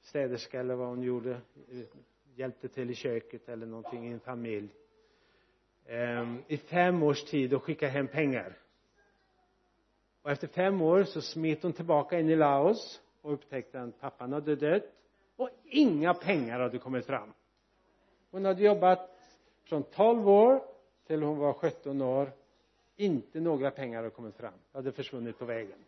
[0.01, 1.41] städerska eller vad hon gjorde
[2.37, 4.69] hjälpte till i köket eller någonting i en familj.
[5.85, 8.57] Ehm, i fem års tid och skickade hem pengar.
[10.21, 14.33] Och efter fem år så smet hon tillbaka in i Laos och upptäckte att pappan
[14.33, 14.83] hade dött
[15.35, 17.33] och inga pengar hade kommit fram.
[18.31, 19.09] Hon hade jobbat
[19.63, 20.61] från 12 år
[21.07, 22.31] till hon var 17 år.
[22.95, 24.53] Inte några pengar hade kommit fram.
[24.71, 25.79] Hade försvunnit på vägen.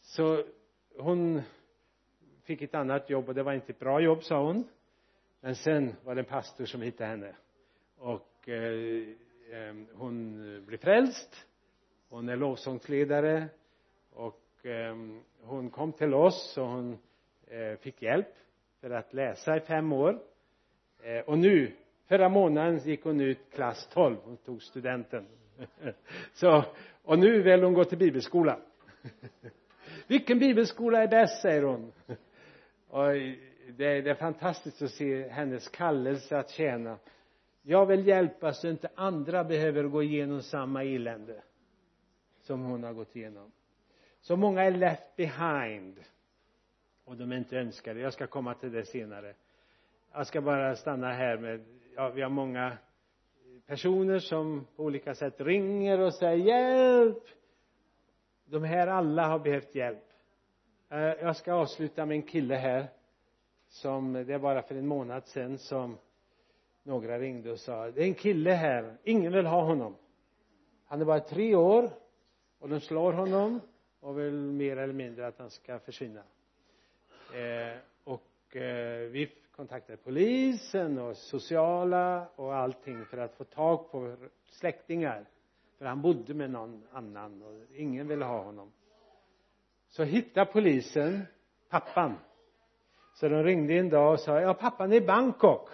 [0.00, 0.44] Så
[0.98, 1.42] hon
[2.42, 4.64] fick ett annat jobb och det var inte ett bra jobb sa hon
[5.44, 7.34] men sen var det en pastor som hittade henne.
[7.96, 9.08] Och eh,
[9.50, 11.46] eh, hon blev frälst.
[12.08, 13.48] Hon är lovsångsledare.
[14.12, 14.96] Och eh,
[15.40, 16.98] hon kom till oss och hon
[17.46, 18.34] eh, fick hjälp
[18.80, 20.22] för att läsa i fem år.
[21.02, 21.72] Eh, och nu
[22.06, 25.26] förra månaden gick hon ut klass 12 hon tog studenten.
[26.32, 26.64] Så
[27.02, 28.58] och nu vill hon gå till bibelskola
[30.06, 31.92] vilken bibelskola är bäst säger hon.
[32.88, 33.16] Och
[33.66, 36.98] det, det är fantastiskt att se hennes kallelse att tjäna.
[37.62, 41.42] Jag vill hjälpa så inte andra behöver gå igenom samma elände
[42.40, 43.52] som hon har gått igenom.
[44.20, 46.00] Så många är left behind.
[47.04, 48.00] Och de är inte önskade.
[48.00, 49.34] Jag ska komma till det senare.
[50.12, 51.64] Jag ska bara stanna här med
[51.96, 52.78] ja, vi har många
[53.66, 57.24] personer som på olika sätt ringer och säger hjälp!
[58.44, 60.04] De här alla har behövt hjälp.
[60.88, 62.88] Eh, jag ska avsluta med en kille här
[63.72, 65.98] som det är bara för en månad sedan som
[66.82, 68.96] några ringde och sa det är en kille här.
[69.04, 69.96] Ingen vill ha honom.
[70.84, 71.90] Han är bara tre år
[72.58, 73.60] och de slår honom
[74.00, 76.22] och vill mer eller mindre att han ska försvinna.
[77.34, 84.16] Eh, och eh, vi kontaktade polisen och sociala och allting för att få tag på
[84.46, 85.24] släktingar.
[85.78, 88.72] För han bodde med någon annan och ingen ville ha honom.
[89.88, 91.26] Så hittade polisen
[91.68, 92.14] pappan
[93.22, 95.68] så de ringde en dag och sa ja pappan är i Bangkok.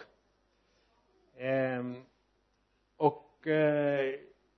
[1.36, 1.96] Ehm,
[2.96, 4.14] och eh,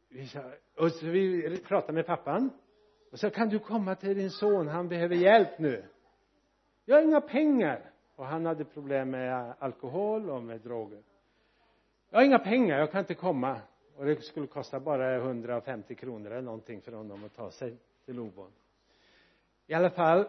[0.09, 0.41] vi sa
[0.77, 2.51] och så vi pratade med pappan.
[3.13, 4.69] Och så kan du komma till din son?
[4.69, 5.85] Han behöver hjälp nu.
[6.85, 7.91] Jag har inga pengar.
[8.17, 11.03] Och han hade problem med alkohol och med droger.
[12.11, 13.61] Jag har inga pengar jag kan inte komma.
[13.97, 18.17] Och det skulle kosta bara 150 kronor eller någonting för honom att ta sig till
[18.17, 18.53] Lobon.
[19.67, 20.29] I alla fall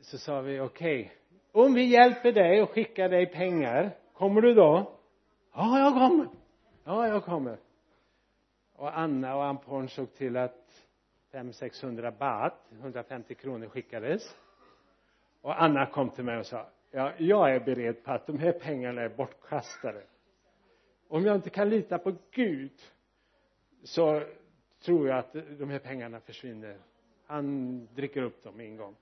[0.00, 1.00] så sa vi okej.
[1.00, 1.21] okay,
[1.52, 4.98] om vi hjälper dig och skickar dig pengar kommer du då?
[5.54, 6.28] Ja jag kommer.
[6.84, 7.58] Ja jag kommer.
[8.76, 10.86] Och Anna och Amporn såg till att
[11.32, 14.36] 500-600 baht 150 kronor skickades.
[15.40, 18.52] Och Anna kom till mig och sa ja, jag är beredd på att de här
[18.52, 20.02] pengarna är bortkastade.
[21.08, 22.72] Om jag inte kan lita på Gud
[23.82, 24.22] så
[24.84, 26.76] tror jag att de här pengarna försvinner.
[27.26, 28.96] Han dricker upp dem en gång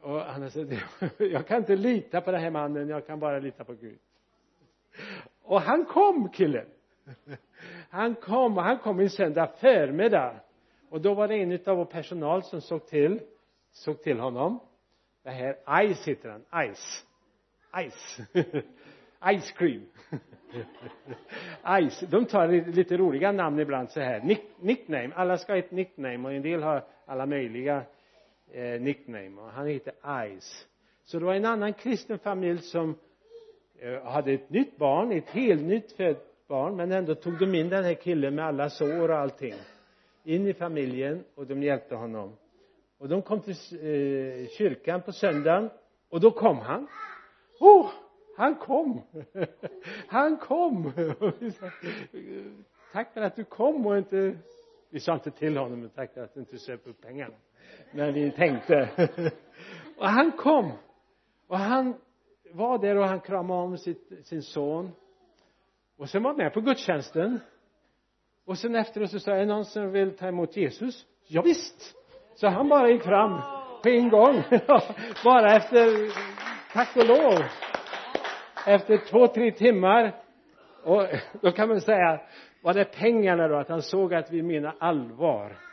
[0.00, 0.60] och han sa
[1.18, 3.98] jag kan inte lita på den här mannen jag kan bara lita på Gud.
[5.42, 6.66] Och han kom killen.
[7.90, 10.34] Han kom och han kom en söndag förmiddag.
[10.90, 13.20] Och då var det en av vår personal som såg till
[13.72, 14.60] såg till honom.
[15.22, 15.54] Det här
[15.94, 17.04] Ice heter han Ice.
[17.90, 18.20] Ice.
[19.40, 19.86] Ice cream.
[21.90, 22.00] Ice.
[22.00, 24.20] De tar lite roliga namn ibland så här.
[24.20, 25.10] Nick, nickname.
[25.14, 27.82] Alla ska ha ett nickname och en del har alla möjliga
[28.52, 29.40] eh, nickname.
[29.40, 29.94] Och han heter
[30.38, 30.66] Ice.
[31.04, 32.98] Så det var en annan kristen familj som
[33.78, 37.68] eh, hade ett nytt barn ett helt nytt fött barn men ändå tog de in
[37.68, 39.54] den här killen med alla sår och allting
[40.24, 42.36] in i familjen och de hjälpte honom.
[42.98, 45.70] Och de kom till eh, kyrkan på söndagen
[46.08, 46.86] och då kom han.
[47.60, 47.90] Oh
[48.36, 49.02] han kom!
[50.06, 50.92] Han kom!
[52.92, 54.36] Tack för att du kom och inte
[54.90, 57.34] vi sa inte till honom men tack för att du inte söp upp pengarna
[57.90, 58.88] men vi tänkte.
[59.98, 60.72] Och han kom.
[61.48, 61.94] Och han
[62.52, 64.90] var där och han kramade om sitt, sin son.
[65.98, 67.40] Och sen var med på gudstjänsten.
[68.46, 71.06] Och sen efteråt så sa jag är någon som vill ta emot Jesus?
[71.26, 71.96] Ja, visst.
[72.34, 73.40] Så han bara gick fram
[73.82, 74.42] på en gång.
[75.24, 76.12] Bara efter
[76.72, 77.44] tack och lov.
[78.66, 80.16] Efter två, tre timmar.
[80.84, 81.06] Och
[81.40, 82.20] då kan man säga
[82.62, 85.69] var det pengarna då att han såg att vi menar allvar?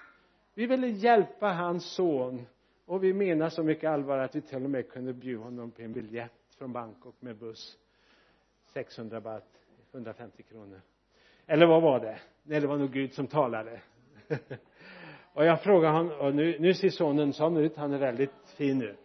[0.57, 2.45] Vi ville hjälpa hans son
[2.85, 5.81] och vi menar så mycket allvar att vi till och med kunde bjuda honom på
[5.81, 7.77] en biljett från Bangkok med buss.
[8.65, 9.43] 600 baht
[9.91, 10.81] 150 kronor.
[11.47, 12.19] Eller vad var det?
[12.43, 13.81] Nej det var nog Gud som talade.
[15.33, 18.77] Och jag frågade honom och nu, nu ser sonen sån ut han är väldigt fin
[18.77, 18.95] nu.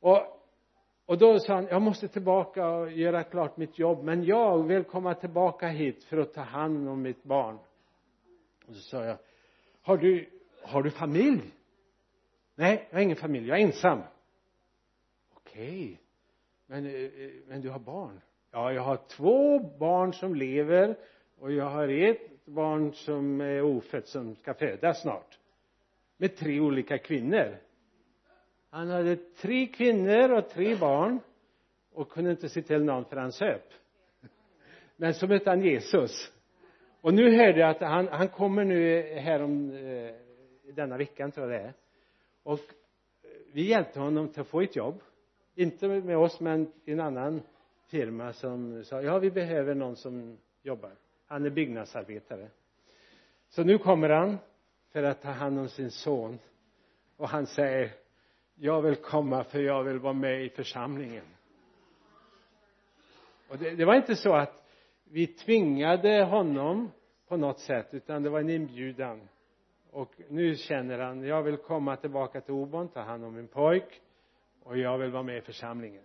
[0.00, 0.42] Och
[1.06, 4.84] och då sa han jag måste tillbaka och göra klart mitt jobb men jag vill
[4.84, 7.58] komma tillbaka hit för att ta hand om mitt barn.
[8.68, 9.18] Och så sa jag
[9.86, 10.28] har du
[10.62, 11.54] har du familj?
[12.54, 13.48] Nej jag har ingen familj.
[13.48, 14.02] Jag är ensam.
[15.34, 16.00] Okej.
[16.66, 17.10] Men, eh,
[17.46, 18.20] men du har barn?
[18.50, 20.96] Ja jag har två barn som lever
[21.38, 25.38] och jag har ett barn som är ofött som ska födas snart.
[26.16, 27.58] Med tre olika kvinnor.
[28.70, 31.20] Han hade tre kvinnor och tre barn
[31.92, 33.72] och kunde inte se till någon för han söp
[34.96, 36.32] men så mötte han Jesus
[37.06, 40.14] och nu hörde jag att han, han kommer nu här om eh,
[40.74, 41.74] denna veckan tror jag det är.
[42.42, 45.02] Och eh, vi hjälpte honom till att få ett jobb.
[45.54, 47.42] Inte med oss men i en annan
[47.86, 50.90] firma som sa ja vi behöver någon som jobbar.
[51.26, 52.48] Han är byggnadsarbetare.
[53.48, 54.38] Så nu kommer han
[54.92, 56.38] för att ta hand om sin son.
[57.16, 57.92] Och han säger
[58.54, 61.24] jag vill komma för jag vill vara med i församlingen.
[63.48, 64.65] Och det, det var inte så att
[65.10, 66.90] vi tvingade honom
[67.28, 69.28] på något sätt utan det var en inbjudan.
[69.90, 74.00] Och nu känner han jag vill komma tillbaka till Obon ta hand om min pojk
[74.62, 76.02] och jag vill vara med i församlingen.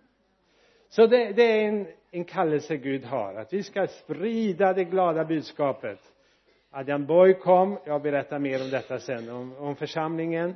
[0.88, 5.24] Så det, det är en, en kallelse Gud har att vi ska sprida det glada
[5.24, 5.98] budskapet.
[6.70, 10.54] Adrian Boy kom jag berättar mer om detta sen om, om församlingen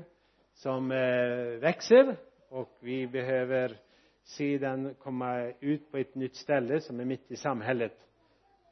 [0.55, 2.17] som eh, växer
[2.49, 3.77] och vi behöver
[4.25, 8.06] se den komma ut på ett nytt ställe som är mitt i samhället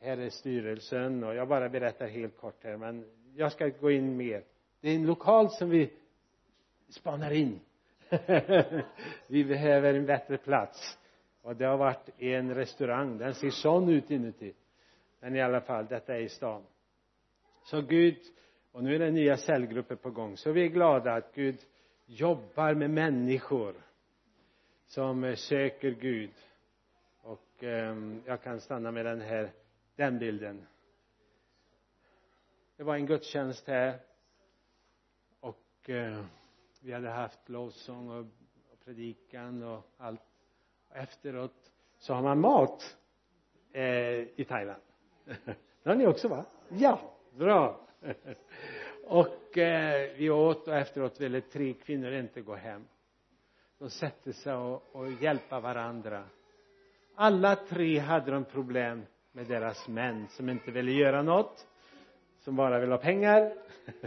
[0.05, 1.25] här är styrelsen?
[1.25, 4.45] Och jag bara berättar helt kort här men jag ska gå in mer.
[4.81, 5.93] Det är en lokal som vi
[6.89, 7.61] spanar in.
[9.27, 10.99] Vi behöver en bättre plats.
[11.43, 13.19] Och det har varit en restaurang.
[13.19, 14.55] Den ser sån ut inuti.
[15.21, 16.63] Men i alla fall detta är i stan.
[17.65, 18.17] Så Gud
[18.73, 20.37] och nu är det nya cellgrupper på gång.
[20.37, 21.59] Så vi är glada att Gud
[22.07, 23.75] jobbar med människor
[24.87, 26.35] som söker Gud.
[27.23, 27.97] Och eh,
[28.27, 29.51] jag kan stanna med den här
[29.97, 30.67] den bilden.
[32.77, 33.99] Det var en gudstjänst här.
[35.41, 36.25] Och eh,
[36.81, 38.27] vi hade haft lovsång och,
[38.73, 40.21] och predikan och allt.
[40.89, 42.97] Och efteråt så har man mat
[43.73, 43.83] eh,
[44.41, 44.83] i Thailand.
[45.83, 46.45] Det har ni också va?
[46.69, 47.81] Ja bra.
[49.05, 52.85] Och eh, vi åt och efteråt ville tre kvinnor inte gå hem.
[53.79, 56.25] De sätter sig och, och hjälpa varandra.
[57.15, 59.03] Alla tre hade de problem
[59.35, 61.67] med deras män som inte ville göra något
[62.39, 63.53] som bara ville ha pengar.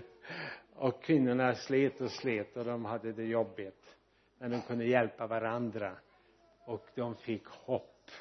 [0.75, 3.97] Och kvinnorna slet och slet och de hade det jobbigt.
[4.37, 5.95] Men de kunde hjälpa varandra
[6.65, 8.11] och de fick hopp.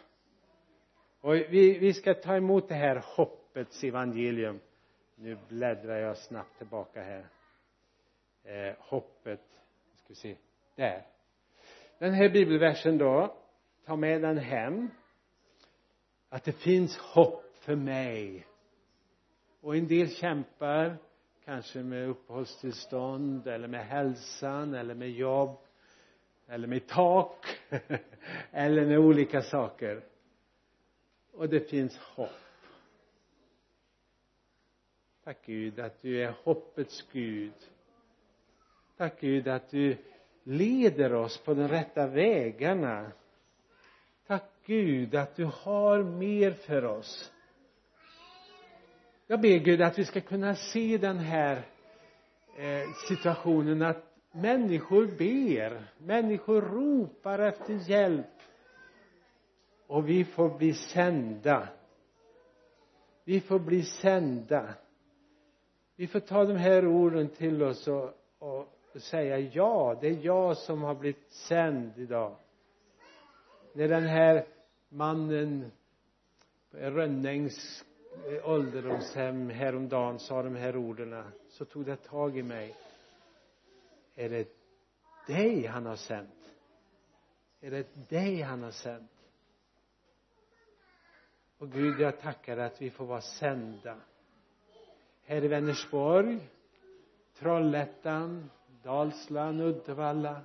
[1.20, 4.60] Och vi, vi ska ta emot det här hoppets evangelium.
[5.14, 7.26] Nu bläddrar jag snabbt tillbaka här.
[8.44, 9.44] Eh, hoppet
[9.94, 10.36] ska vi se
[10.74, 11.06] där.
[11.98, 13.36] Den här bibelversen då
[13.84, 14.90] ta med den hem
[16.28, 18.46] att det finns hopp för mig.
[19.60, 20.96] Och en del kämpar
[21.44, 25.58] kanske med uppehållstillstånd eller med hälsan eller med jobb
[26.46, 27.46] eller med tak
[28.50, 30.04] eller med olika saker.
[31.32, 32.30] Och det finns hopp.
[35.24, 37.52] Tack Gud att du är hoppets Gud.
[38.96, 39.96] Tack Gud att du
[40.42, 43.12] leder oss på de rätta vägarna.
[44.66, 47.32] Gud att du har mer för oss.
[49.26, 51.56] Jag ber Gud att vi ska kunna se den här
[52.58, 58.26] eh, situationen att människor ber människor ropar efter hjälp.
[59.86, 61.68] Och vi får bli sända.
[63.24, 64.74] Vi får bli sända.
[65.96, 68.66] Vi får ta de här orden till oss och, och
[69.00, 72.36] säga ja det är jag som har blivit sänd idag.
[73.72, 74.46] När den här
[74.96, 75.72] mannen
[76.70, 77.84] på Rönnängs
[78.28, 81.32] eh, ålderdomshem häromdagen sa de här orden.
[81.48, 82.76] Så tog det tag i mig.
[84.14, 84.48] Är det
[85.26, 86.54] dig han har sänt?
[87.60, 89.10] Är det dig han har sänt?
[91.58, 93.96] Och Gud jag tackar att vi får vara sända.
[95.22, 96.48] Här i Vänersborg
[97.38, 98.50] Trollhättan
[98.82, 100.40] Dalsland, Uddevalla.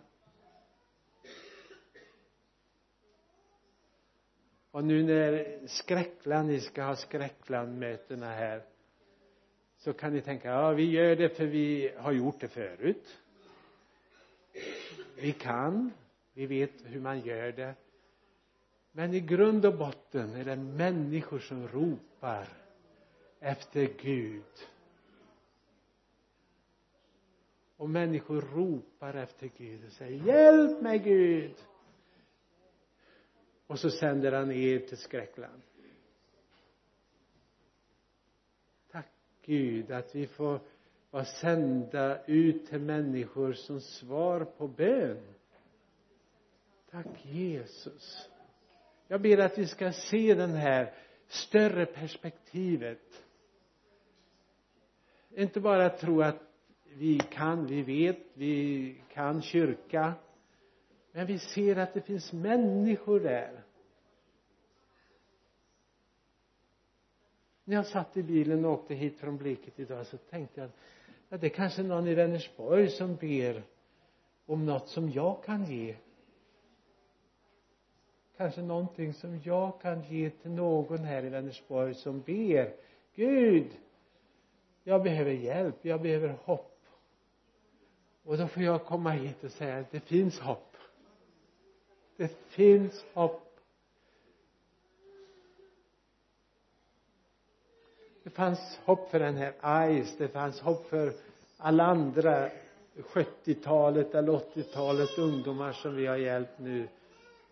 [4.72, 8.64] Och nu när Skräckland, ni ska ha Skräcklandmötena här
[9.78, 13.18] så kan ni tänka, ja vi gör det för vi har gjort det förut.
[15.16, 15.92] Vi kan
[16.34, 17.76] vi vet hur man gör det.
[18.92, 22.48] Men i grund och botten är det människor som ropar
[23.40, 24.68] efter Gud.
[27.78, 31.56] Och människor ropar efter Gud och säger hjälp mig Gud!
[33.72, 35.62] Och så sänder han er till skräckland.
[38.92, 39.08] Tack
[39.46, 40.60] Gud att vi får
[41.12, 45.24] vara sända ut till människor som svar på bön.
[46.90, 48.30] Tack Jesus.
[49.08, 50.94] Jag ber att vi ska se den här
[51.28, 53.24] större perspektivet.
[55.30, 56.44] Inte bara tro att
[56.84, 60.14] vi kan, vi vet, vi kan kyrka.
[61.12, 63.61] Men vi ser att det finns människor där.
[67.64, 70.70] När jag satt i bilen och åkte hit från Bleket idag så tänkte jag
[71.30, 73.64] ja det är kanske någon i Vänersborg som ber
[74.46, 75.96] om något som jag kan ge.
[78.38, 82.74] Kanske någonting som jag kan ge till någon här i Vänersborg som ber.
[83.16, 83.68] Gud
[84.84, 86.80] jag behöver hjälp, jag behöver hopp.
[88.24, 90.78] Och då får jag komma hit och säga att det finns hopp.
[92.18, 93.52] Det finns hopp
[98.21, 99.54] det fanns hopp för den här
[100.04, 101.14] Ice det fanns hopp för
[101.58, 102.50] alla andra
[102.96, 106.88] 70-talet eller 80-talet ungdomar som vi har hjälpt nu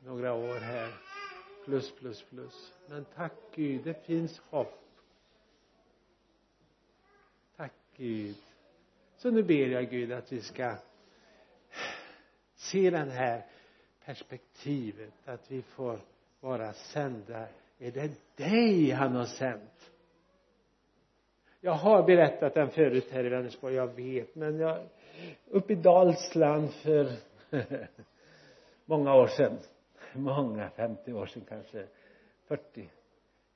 [0.06, 0.94] några år här.
[1.66, 2.74] Plus plus plus.
[2.88, 4.80] Men tack Gud det finns hopp.
[7.58, 8.36] Tack Gud.
[9.18, 10.76] Så nu ber jag Gud att vi ska
[12.56, 13.46] se den här
[14.06, 16.00] perspektivet att vi får
[16.40, 17.48] vara sända.
[17.80, 19.92] Är det dig han har sänt?
[21.62, 24.80] Jag har berättat den förut här i Vänersborg jag vet men jag
[25.48, 27.12] uppe i Dalsland för
[28.86, 29.58] många år sedan.
[30.14, 31.86] Många 50 år sedan kanske.
[32.48, 32.90] 40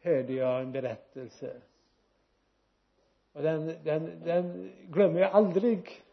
[0.02, 1.62] hörde jag en berättelse.
[3.34, 6.04] Och den, den, den glömmer jag aldrig.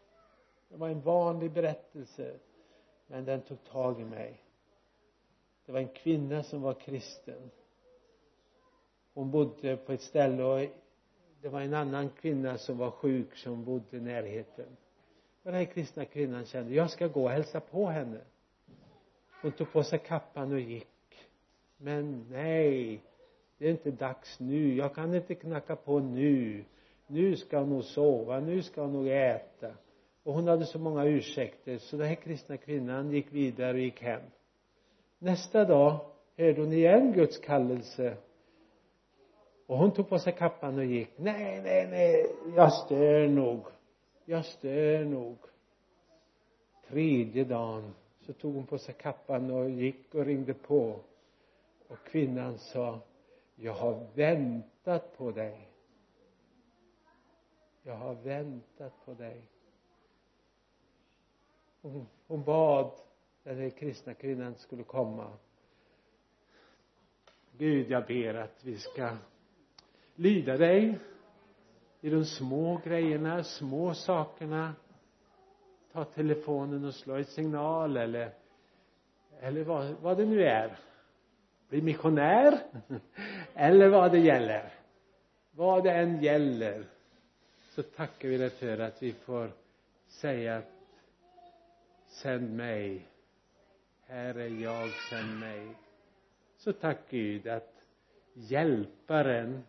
[0.69, 2.33] Det var en vanlig berättelse
[3.07, 4.41] men den tog tag i mig.
[5.65, 7.51] Det var en kvinna som var kristen.
[9.13, 10.69] Hon bodde på ett ställe och
[11.41, 14.65] det var en annan kvinna som var sjuk som bodde i närheten.
[15.43, 18.21] Och den här kristna kvinnan kände jag ska gå och hälsa på henne.
[19.41, 20.87] Hon tog på sig kappan och gick.
[21.77, 23.01] Men nej
[23.57, 24.75] det är inte dags nu.
[24.75, 26.63] Jag kan inte knacka på nu.
[27.07, 29.71] Nu ska hon nog sova nu ska hon nog äta.
[30.23, 34.01] Och hon hade så många ursäkter så den här kristna kvinnan gick vidare och gick
[34.01, 34.21] hem.
[35.19, 35.99] Nästa dag
[36.37, 38.17] hörde hon igen Guds kallelse
[39.71, 43.65] och hon tog på sig kappan och gick nej nej nej jag stör nog.
[44.25, 45.37] Jag stör nog.
[46.87, 50.99] Tredje dagen så tog hon på sig kappan och gick och ringde på.
[51.87, 52.99] Och kvinnan sa
[53.55, 55.69] jag har väntat på dig.
[57.83, 59.41] Jag har väntat på dig.
[61.81, 62.91] Hon, hon bad
[63.43, 65.33] den här kristna kvinnan skulle komma.
[67.57, 69.17] Gud jag ber att vi ska
[70.15, 70.97] lyda dig
[72.01, 74.73] i de små grejerna, små sakerna.
[75.91, 78.33] Ta telefonen och slå ett signal eller
[79.41, 80.79] eller vad, vad det nu är.
[81.69, 82.59] Bli missionär
[83.53, 84.73] eller vad det gäller.
[85.51, 86.85] Vad det än gäller
[87.69, 89.51] så tackar vi dig för att vi får
[90.07, 90.71] säga att
[92.07, 93.05] sänd mig.
[94.07, 95.75] Här är jag, sänd mig.
[96.57, 97.73] Så tack Gud att
[98.33, 99.63] hjälparen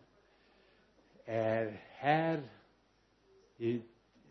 [1.25, 2.43] är här
[3.57, 3.81] i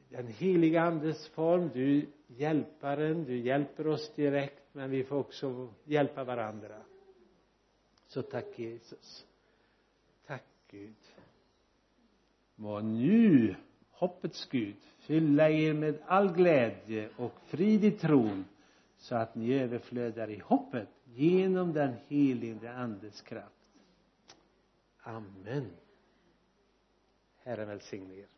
[0.08, 1.70] den heliga andes form.
[1.74, 6.82] Du hjälparen du hjälper oss direkt men vi får också hjälpa varandra.
[8.06, 9.26] Så tack Jesus.
[10.26, 10.94] Tack Gud.
[12.54, 13.54] Må nu
[13.90, 18.44] hoppets Gud fylla er med all glädje och frid i tron
[18.96, 23.54] så att ni överflödar i hoppet genom den helige andes kraft.
[25.02, 25.70] Amen.
[27.44, 28.31] Herren välsigne er.